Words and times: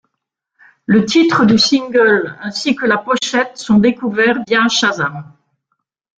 Le 0.87 1.05
titre 1.05 1.45
du 1.45 1.59
single 1.59 2.35
ainsi 2.41 2.75
que 2.75 2.87
la 2.87 2.97
pochette 2.97 3.55
sont 3.59 3.77
découverts 3.77 4.39
via 4.47 4.67
Shazam. 4.67 5.31